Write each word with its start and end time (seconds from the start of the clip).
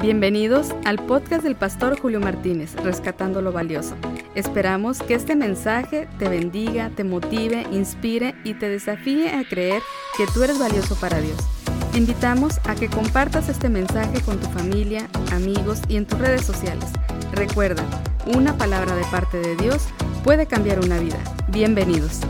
Bienvenidos 0.00 0.68
al 0.84 1.04
podcast 1.06 1.42
del 1.42 1.56
pastor 1.56 1.98
Julio 1.98 2.20
Martínez, 2.20 2.76
Rescatando 2.76 3.42
lo 3.42 3.50
Valioso. 3.50 3.96
Esperamos 4.36 5.00
que 5.00 5.14
este 5.14 5.34
mensaje 5.34 6.08
te 6.20 6.28
bendiga, 6.28 6.90
te 6.90 7.02
motive, 7.02 7.66
inspire 7.72 8.36
y 8.44 8.54
te 8.54 8.68
desafíe 8.68 9.30
a 9.30 9.42
creer 9.42 9.82
que 10.16 10.26
tú 10.32 10.44
eres 10.44 10.56
valioso 10.60 10.94
para 11.00 11.20
Dios. 11.20 11.36
Te 11.90 11.98
invitamos 11.98 12.60
a 12.68 12.76
que 12.76 12.88
compartas 12.88 13.48
este 13.48 13.68
mensaje 13.68 14.20
con 14.20 14.38
tu 14.38 14.46
familia, 14.50 15.08
amigos 15.32 15.80
y 15.88 15.96
en 15.96 16.06
tus 16.06 16.20
redes 16.20 16.46
sociales. 16.46 16.84
Recuerda, 17.32 17.82
una 18.26 18.56
palabra 18.56 18.94
de 18.94 19.04
parte 19.06 19.38
de 19.38 19.56
Dios 19.56 19.88
puede 20.22 20.46
cambiar 20.46 20.78
una 20.78 21.00
vida. 21.00 21.18
Bienvenidos. 21.48 22.20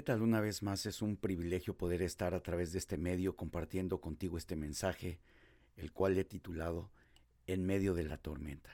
¿Qué 0.00 0.04
tal 0.04 0.22
una 0.22 0.40
vez 0.40 0.62
más? 0.62 0.86
Es 0.86 1.02
un 1.02 1.18
privilegio 1.18 1.76
poder 1.76 2.00
estar 2.00 2.32
a 2.32 2.42
través 2.42 2.72
de 2.72 2.78
este 2.78 2.96
medio 2.96 3.36
compartiendo 3.36 4.00
contigo 4.00 4.38
este 4.38 4.56
mensaje, 4.56 5.20
el 5.76 5.92
cual 5.92 6.16
he 6.16 6.24
titulado 6.24 6.90
En 7.46 7.66
medio 7.66 7.92
de 7.92 8.04
la 8.04 8.16
tormenta. 8.16 8.70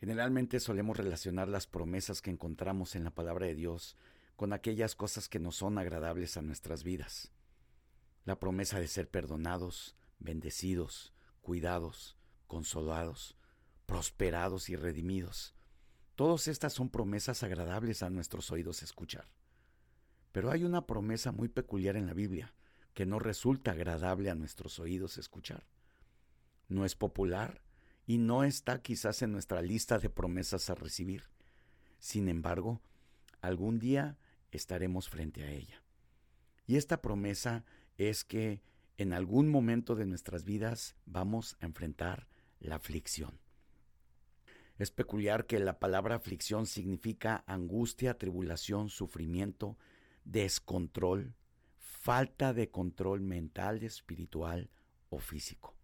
Generalmente 0.00 0.60
solemos 0.60 0.96
relacionar 0.96 1.48
las 1.48 1.66
promesas 1.66 2.22
que 2.22 2.30
encontramos 2.30 2.96
en 2.96 3.04
la 3.04 3.10
palabra 3.10 3.44
de 3.44 3.54
Dios 3.54 3.98
con 4.34 4.54
aquellas 4.54 4.94
cosas 4.94 5.28
que 5.28 5.38
nos 5.38 5.56
son 5.56 5.76
agradables 5.76 6.38
a 6.38 6.40
nuestras 6.40 6.84
vidas. 6.84 7.30
La 8.24 8.40
promesa 8.40 8.80
de 8.80 8.88
ser 8.88 9.10
perdonados, 9.10 9.94
bendecidos, 10.20 11.12
cuidados, 11.42 12.16
consolados, 12.46 13.36
prosperados 13.84 14.70
y 14.70 14.76
redimidos. 14.76 15.54
Todas 16.14 16.48
estas 16.48 16.72
son 16.72 16.88
promesas 16.88 17.42
agradables 17.42 18.02
a 18.02 18.08
nuestros 18.08 18.50
oídos 18.50 18.82
escuchar. 18.82 19.26
Pero 20.32 20.50
hay 20.50 20.64
una 20.64 20.86
promesa 20.86 21.30
muy 21.30 21.48
peculiar 21.48 21.96
en 21.96 22.06
la 22.06 22.14
Biblia 22.14 22.52
que 22.94 23.06
no 23.06 23.18
resulta 23.18 23.72
agradable 23.72 24.30
a 24.30 24.34
nuestros 24.34 24.78
oídos 24.78 25.18
escuchar. 25.18 25.66
No 26.68 26.84
es 26.84 26.94
popular 26.94 27.62
y 28.06 28.18
no 28.18 28.44
está 28.44 28.82
quizás 28.82 29.22
en 29.22 29.32
nuestra 29.32 29.62
lista 29.62 29.98
de 29.98 30.10
promesas 30.10 30.68
a 30.70 30.74
recibir. 30.74 31.24
Sin 31.98 32.28
embargo, 32.28 32.80
algún 33.40 33.78
día 33.78 34.18
estaremos 34.50 35.08
frente 35.08 35.44
a 35.44 35.50
ella. 35.50 35.82
Y 36.66 36.76
esta 36.76 37.02
promesa 37.02 37.64
es 37.96 38.24
que 38.24 38.62
en 38.98 39.12
algún 39.12 39.48
momento 39.48 39.94
de 39.94 40.06
nuestras 40.06 40.44
vidas 40.44 40.96
vamos 41.06 41.56
a 41.60 41.66
enfrentar 41.66 42.28
la 42.60 42.76
aflicción. 42.76 43.38
Es 44.78 44.90
peculiar 44.90 45.46
que 45.46 45.58
la 45.58 45.78
palabra 45.78 46.16
aflicción 46.16 46.66
significa 46.66 47.44
angustia, 47.46 48.18
tribulación, 48.18 48.88
sufrimiento, 48.88 49.76
descontrol, 50.24 51.34
falta 51.78 52.52
de 52.52 52.70
control 52.70 53.20
mental, 53.20 53.82
espiritual 53.82 54.70
o 55.08 55.18
físico. 55.18 55.76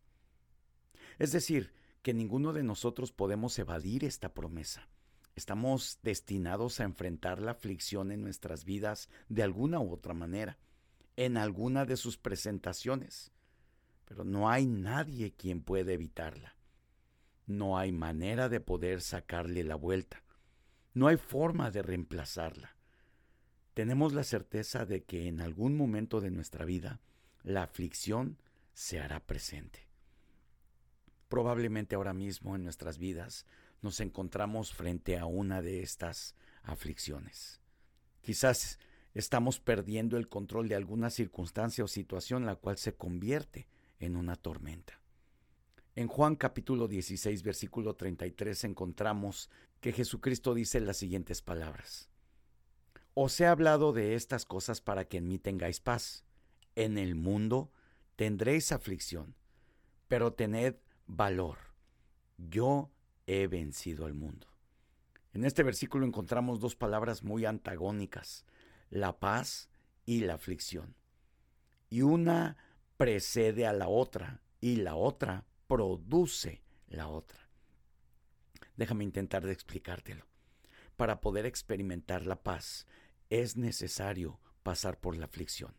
Es 1.18 1.32
decir, 1.32 1.72
que 2.02 2.14
ninguno 2.14 2.52
de 2.52 2.62
nosotros 2.62 3.12
podemos 3.12 3.58
evadir 3.58 4.04
esta 4.04 4.34
promesa. 4.34 4.88
Estamos 5.34 6.00
destinados 6.02 6.80
a 6.80 6.84
enfrentar 6.84 7.40
la 7.40 7.52
aflicción 7.52 8.10
en 8.10 8.22
nuestras 8.22 8.64
vidas 8.64 9.08
de 9.28 9.42
alguna 9.42 9.80
u 9.80 9.92
otra 9.92 10.14
manera, 10.14 10.58
en 11.16 11.36
alguna 11.36 11.84
de 11.84 11.96
sus 11.96 12.16
presentaciones, 12.16 13.32
pero 14.04 14.24
no 14.24 14.48
hay 14.48 14.66
nadie 14.66 15.32
quien 15.32 15.62
pueda 15.62 15.92
evitarla. 15.92 16.56
No 17.46 17.78
hay 17.78 17.92
manera 17.92 18.48
de 18.48 18.60
poder 18.60 19.00
sacarle 19.00 19.64
la 19.64 19.74
vuelta. 19.74 20.22
No 20.94 21.06
hay 21.06 21.16
forma 21.16 21.70
de 21.70 21.82
reemplazarla 21.82 22.77
tenemos 23.78 24.12
la 24.12 24.24
certeza 24.24 24.86
de 24.86 25.04
que 25.04 25.28
en 25.28 25.40
algún 25.40 25.76
momento 25.76 26.20
de 26.20 26.32
nuestra 26.32 26.64
vida 26.64 27.00
la 27.44 27.62
aflicción 27.62 28.36
se 28.72 28.98
hará 28.98 29.20
presente. 29.20 29.86
Probablemente 31.28 31.94
ahora 31.94 32.12
mismo 32.12 32.56
en 32.56 32.64
nuestras 32.64 32.98
vidas 32.98 33.46
nos 33.80 34.00
encontramos 34.00 34.74
frente 34.74 35.16
a 35.16 35.26
una 35.26 35.62
de 35.62 35.80
estas 35.80 36.34
aflicciones. 36.64 37.60
Quizás 38.20 38.80
estamos 39.14 39.60
perdiendo 39.60 40.16
el 40.16 40.28
control 40.28 40.66
de 40.66 40.74
alguna 40.74 41.08
circunstancia 41.08 41.84
o 41.84 41.86
situación 41.86 42.46
la 42.46 42.56
cual 42.56 42.78
se 42.78 42.96
convierte 42.96 43.68
en 44.00 44.16
una 44.16 44.34
tormenta. 44.34 45.00
En 45.94 46.08
Juan 46.08 46.34
capítulo 46.34 46.88
16 46.88 47.44
versículo 47.44 47.94
33 47.94 48.64
encontramos 48.64 49.50
que 49.80 49.92
Jesucristo 49.92 50.52
dice 50.52 50.80
las 50.80 50.96
siguientes 50.96 51.42
palabras. 51.42 52.10
Os 53.20 53.40
he 53.40 53.46
hablado 53.46 53.92
de 53.92 54.14
estas 54.14 54.44
cosas 54.44 54.80
para 54.80 55.04
que 55.06 55.16
en 55.16 55.26
mí 55.26 55.40
tengáis 55.40 55.80
paz. 55.80 56.24
En 56.76 56.96
el 56.98 57.16
mundo 57.16 57.72
tendréis 58.14 58.70
aflicción, 58.70 59.34
pero 60.06 60.34
tened 60.34 60.76
valor. 61.08 61.58
Yo 62.36 62.92
he 63.26 63.48
vencido 63.48 64.06
al 64.06 64.14
mundo. 64.14 64.46
En 65.32 65.44
este 65.44 65.64
versículo 65.64 66.06
encontramos 66.06 66.60
dos 66.60 66.76
palabras 66.76 67.24
muy 67.24 67.44
antagónicas, 67.44 68.44
la 68.88 69.18
paz 69.18 69.68
y 70.06 70.20
la 70.20 70.34
aflicción. 70.34 70.94
Y 71.90 72.02
una 72.02 72.56
precede 72.98 73.66
a 73.66 73.72
la 73.72 73.88
otra 73.88 74.42
y 74.60 74.76
la 74.76 74.94
otra 74.94 75.44
produce 75.66 76.62
la 76.86 77.08
otra. 77.08 77.48
Déjame 78.76 79.02
intentar 79.02 79.44
de 79.44 79.54
explicártelo. 79.54 80.24
Para 80.94 81.20
poder 81.20 81.46
experimentar 81.46 82.24
la 82.24 82.42
paz 82.42 82.86
es 83.30 83.56
necesario 83.56 84.40
pasar 84.62 85.00
por 85.00 85.16
la 85.16 85.26
aflicción. 85.26 85.74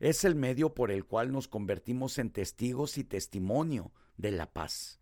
Es 0.00 0.24
el 0.24 0.34
medio 0.34 0.74
por 0.74 0.90
el 0.90 1.04
cual 1.04 1.32
nos 1.32 1.48
convertimos 1.48 2.18
en 2.18 2.30
testigos 2.30 2.98
y 2.98 3.04
testimonio 3.04 3.92
de 4.16 4.30
la 4.30 4.52
paz. 4.52 5.00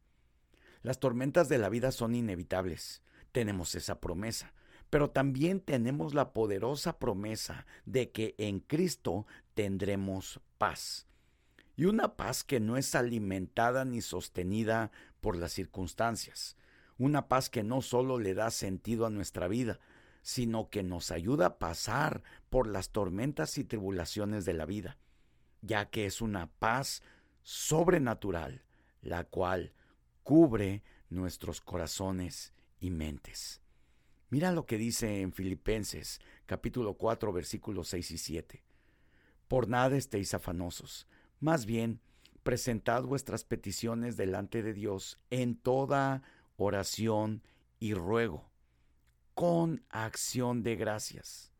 Las 0.83 0.99
tormentas 0.99 1.49
de 1.49 1.59
la 1.59 1.69
vida 1.69 1.93
son 1.93 2.15
inevitables, 2.15 3.03
tenemos 3.31 3.75
esa 3.75 4.01
promesa, 4.01 4.53
pero 4.91 5.11
también 5.11 5.61
tenemos 5.61 6.13
la 6.13 6.33
poderosa 6.33 6.99
promesa 6.99 7.67
de 7.87 8.11
que 8.11 8.35
en 8.39 8.61
Cristo 8.61 9.27
tendremos 9.55 10.41
paz. 10.59 11.07
Y 11.77 11.87
una 11.87 12.17
paz 12.17 12.45
que 12.45 12.61
no 12.61 12.77
es 12.77 12.95
alimentada 12.95 13.85
ni 13.85 14.03
sostenida 14.03 14.91
por 15.21 15.37
las 15.37 15.53
circunstancias, 15.53 16.57
una 16.99 17.29
paz 17.29 17.49
que 17.49 17.63
no 17.63 17.81
solo 17.81 18.19
le 18.19 18.35
da 18.35 18.51
sentido 18.51 19.07
a 19.07 19.11
nuestra 19.11 19.49
vida, 19.49 19.81
sino 20.23 20.71
que 20.71 20.85
nos 20.85 21.11
ayuda 21.11 21.47
a 21.47 21.59
pasar 21.59 22.23
por 22.49 22.69
las 22.69 22.91
tormentas 22.91 23.59
y 23.59 23.65
tribulaciones 23.65 24.45
de 24.45 24.55
la 24.55 24.65
vida, 24.65 24.97
ya 25.61 25.91
que 25.91 26.07
es 26.07 26.21
una 26.21 26.47
paz 26.47 27.03
sobrenatural, 27.43 28.63
la 29.03 29.25
cual 29.25 29.73
cubre 30.23 30.83
nuestros 31.11 31.61
corazones 31.61 32.53
y 32.79 32.91
mentes. 32.91 33.61
Mira 34.31 34.53
lo 34.53 34.65
que 34.65 34.79
dice 34.79 35.21
en 35.21 35.33
Filipenses 35.33 36.21
capítulo 36.47 36.95
4 36.95 37.33
versículos 37.33 37.89
6 37.89 38.13
y 38.13 38.19
7. 38.19 38.63
Por 39.49 39.69
nada 39.69 39.97
estéis 39.97 40.33
afanosos, 40.35 41.07
más 41.41 41.67
bien 41.67 42.01
presentad 42.45 43.03
vuestras 43.03 43.45
peticiones 43.45 44.17
delante 44.17 44.63
de 44.63 44.73
Dios 44.73 45.19
en 45.31 45.57
toda 45.57 46.23
oración 46.57 47.43
y 47.79 47.95
ruego 47.95 48.52
con 49.35 49.85
acción 49.89 50.63
de 50.63 50.77
gracias. 50.77 51.53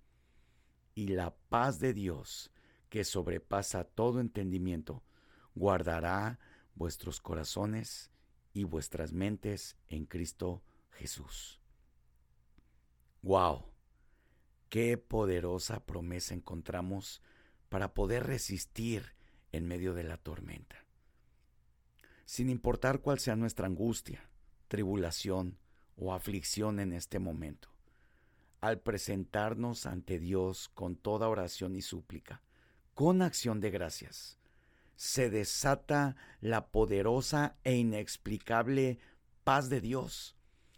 Y 0.95 1.09
la 1.09 1.35
paz 1.49 1.79
de 1.79 1.95
Dios, 1.95 2.51
que 2.89 3.05
sobrepasa 3.05 3.85
todo 3.85 4.21
entendimiento, 4.21 5.03
guardará 5.55 6.39
vuestros 6.75 7.21
corazones 7.21 8.11
y 8.53 8.65
vuestras 8.65 9.13
mentes 9.13 9.77
en 9.89 10.05
Cristo 10.05 10.63
Jesús. 10.91 11.61
¡Wow! 13.23 13.67
¡Qué 14.69 14.99
poderosa 14.99 15.85
promesa 15.85 16.35
encontramos 16.35 17.23
para 17.69 17.95
poder 17.95 18.27
resistir 18.27 19.15
en 19.53 19.67
medio 19.67 19.95
de 19.95 20.05
la 20.05 20.19
tormenta! 20.19 20.85
Sin 22.25 22.51
importar 22.51 23.01
cuál 23.01 23.19
sea 23.19 23.37
nuestra 23.37 23.67
angustia, 23.67 24.29
tribulación, 24.69 25.59
o 25.97 26.13
aflicción 26.13 26.81
en 26.81 26.93
este 26.93 27.19
momento. 27.19 27.72
Al 28.63 28.79
presentarnos 28.79 29.87
ante 29.87 30.21
Dios 30.21 30.71
con 30.73 30.95
toda 30.95 31.29
oración 31.29 31.75
y 31.75 31.83
súplica, 31.83 32.43
con 32.95 33.21
acción 33.21 33.59
de 33.59 33.73
gracias, 33.73 34.39
se 34.95 35.31
desata 35.31 36.15
la 36.41 36.69
poderosa 36.69 37.57
e 37.65 37.75
inexplicable 37.75 39.01
paz 39.43 39.69
de 39.69 39.81
Dios, 39.81 40.37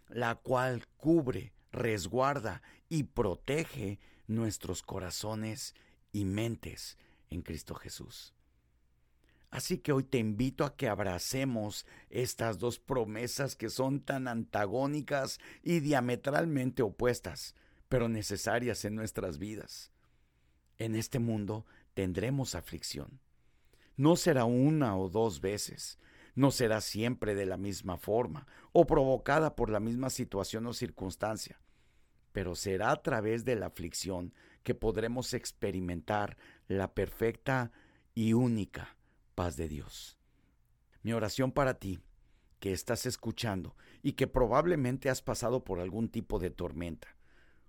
la 0.09 0.33
cual 0.33 0.87
cubre, 0.97 1.53
resguarda 1.71 2.63
y 2.89 3.03
protege 3.03 3.99
nuestros 4.25 4.81
corazones 4.81 5.75
y 6.11 6.25
mentes 6.25 6.97
en 7.29 7.43
Cristo 7.43 7.75
Jesús. 7.75 8.33
Así 9.51 9.77
que 9.77 9.91
hoy 9.91 10.05
te 10.05 10.17
invito 10.17 10.65
a 10.65 10.75
que 10.75 10.89
abracemos 10.89 11.85
estas 12.09 12.57
dos 12.57 12.79
promesas 12.79 13.55
que 13.55 13.69
son 13.69 13.99
tan 13.99 14.27
antagónicas 14.27 15.39
y 15.61 15.81
diametralmente 15.81 16.81
opuestas, 16.81 17.53
pero 17.89 18.09
necesarias 18.09 18.85
en 18.85 18.95
nuestras 18.95 19.37
vidas. 19.37 19.91
En 20.77 20.95
este 20.95 21.19
mundo 21.19 21.65
tendremos 21.93 22.55
aflicción. 22.55 23.19
No 23.97 24.15
será 24.15 24.45
una 24.45 24.97
o 24.97 25.09
dos 25.09 25.39
veces, 25.39 25.97
no 26.35 26.51
será 26.51 26.81
siempre 26.81 27.33
de 27.33 27.45
la 27.45 27.57
misma 27.57 27.97
forma 27.97 28.45
o 28.73 28.85
provocada 28.85 29.55
por 29.55 29.69
la 29.69 29.79
misma 29.79 30.09
situación 30.09 30.67
o 30.67 30.73
circunstancia, 30.73 31.61
pero 32.33 32.55
será 32.55 32.91
a 32.91 33.01
través 33.01 33.45
de 33.45 33.55
la 33.55 33.67
aflicción 33.67 34.33
que 34.63 34.75
podremos 34.75 35.33
experimentar 35.33 36.37
la 36.67 36.93
perfecta 36.93 37.71
y 38.13 38.33
única 38.33 38.97
paz 39.35 39.55
de 39.55 39.69
Dios. 39.69 40.17
Mi 41.03 41.13
oración 41.13 41.51
para 41.51 41.75
ti, 41.75 41.99
que 42.59 42.73
estás 42.73 43.05
escuchando 43.05 43.75
y 44.01 44.13
que 44.13 44.27
probablemente 44.27 45.09
has 45.09 45.21
pasado 45.21 45.63
por 45.63 45.79
algún 45.79 46.09
tipo 46.09 46.39
de 46.39 46.49
tormenta, 46.49 47.14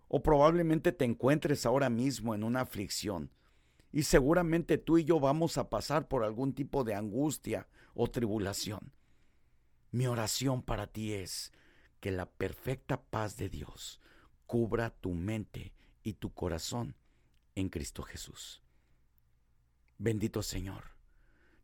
o 0.08 0.22
probablemente 0.22 0.92
te 0.92 1.04
encuentres 1.04 1.66
ahora 1.66 1.90
mismo 1.90 2.34
en 2.34 2.44
una 2.44 2.60
aflicción, 2.60 3.30
y 3.92 4.02
seguramente 4.02 4.78
tú 4.78 4.98
y 4.98 5.04
yo 5.04 5.20
vamos 5.20 5.58
a 5.58 5.70
pasar 5.70 6.08
por 6.08 6.24
algún 6.24 6.52
tipo 6.52 6.84
de 6.84 6.94
angustia 6.94 7.66
o 7.94 8.08
tribulación. 8.08 8.92
Mi 9.90 10.06
oración 10.06 10.62
para 10.62 10.86
ti 10.86 11.14
es 11.14 11.52
que 12.00 12.10
la 12.10 12.26
perfecta 12.26 13.00
paz 13.00 13.36
de 13.36 13.48
Dios 13.48 14.00
cubra 14.46 14.90
tu 14.90 15.12
mente 15.14 15.72
y 16.02 16.14
tu 16.14 16.34
corazón 16.34 16.94
en 17.54 17.68
Cristo 17.68 18.02
Jesús. 18.02 18.62
Bendito 19.98 20.42
Señor, 20.42 20.95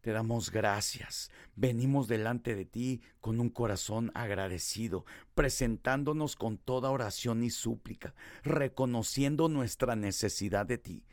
te 0.02 0.10
damos 0.10 0.50
gracias. 0.50 1.31
Venimos 1.54 2.08
delante 2.08 2.56
de 2.56 2.64
ti 2.64 3.00
con 3.20 3.40
un 3.40 3.49
corazón 3.49 4.10
agradecido, 4.14 5.06
presentándonos 5.34 6.34
con 6.34 6.58
toda 6.58 6.90
oración 6.90 7.44
y 7.44 7.50
súplica, 7.50 8.12
reconociendo 8.43 9.49
nuestra 9.49 9.94
necesidad 9.94 10.66
de 10.66 10.76
ti. 10.76 11.06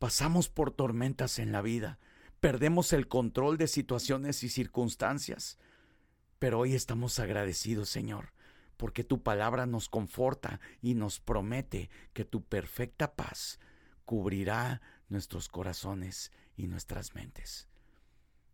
Pasamos 0.00 0.48
por 0.48 0.72
tormentas 0.72 1.38
en 1.38 1.52
la 1.52 1.62
vida, 1.62 2.00
perdemos 2.40 2.92
el 2.92 3.06
control 3.06 3.56
de 3.56 3.68
situaciones 3.68 4.42
y 4.42 4.48
circunstancias, 4.48 5.56
pero 6.40 6.58
hoy 6.58 6.74
estamos 6.74 7.20
agradecidos, 7.20 7.88
Señor, 7.88 8.32
porque 8.76 9.04
tu 9.04 9.22
palabra 9.22 9.64
nos 9.64 9.88
conforta 9.88 10.58
y 10.82 10.94
nos 10.94 11.20
promete 11.20 11.88
que 12.12 12.24
tu 12.24 12.42
perfecta 12.42 13.14
paz 13.14 13.60
cubrirá 14.04 14.82
nuestros 15.08 15.48
corazones 15.48 16.32
y 16.56 16.66
nuestras 16.66 17.14
mentes. 17.14 17.68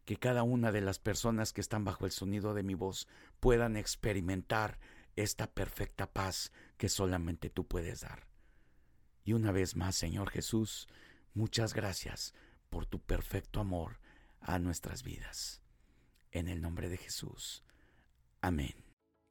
Que 0.05 0.17
cada 0.17 0.43
una 0.43 0.73
de 0.73 0.81
las 0.81 0.99
personas 0.99 1.52
que 1.52 1.61
están 1.61 1.85
bajo 1.85 2.05
el 2.05 2.12
sonido 2.12 2.55
de 2.55 2.62
mi 2.62 2.75
voz 2.75 3.06
puedan 3.38 3.76
experimentar 3.76 4.79
esta 5.17 5.47
perfecta 5.47 6.11
paz 6.11 6.52
que 6.76 6.88
solamente 6.88 7.50
tú 7.50 7.67
puedes 7.67 8.00
dar. 8.00 8.26
Y 9.25 9.32
una 9.35 9.52
vez 9.52 9.76
más, 9.76 9.97
Señor 9.97 10.31
Jesús, 10.31 10.88
muchas 11.35 11.75
gracias 11.75 12.35
por 12.69 12.87
tu 12.87 13.00
perfecto 13.00 13.61
amor 13.61 14.00
a 14.41 14.58
nuestras 14.58 15.02
vidas. 15.02 15.61
En 16.32 16.49
el 16.49 16.61
nombre 16.61 16.88
de 16.88 16.97
Jesús. 16.97 17.64
Amén. 18.41 18.75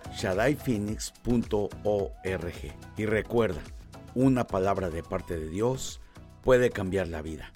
Y 2.97 3.05
recuerda, 3.05 3.61
una 4.15 4.47
palabra 4.47 4.89
de 4.89 5.03
parte 5.03 5.39
de 5.39 5.51
Dios 5.51 6.01
puede 6.45 6.71
cambiar 6.71 7.09
la 7.09 7.23
vida. 7.23 7.54